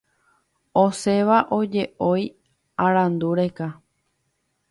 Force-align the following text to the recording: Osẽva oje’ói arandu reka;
Osẽva 0.83 1.37
oje’ói 1.57 2.23
arandu 2.85 3.29
reka; 3.41 3.67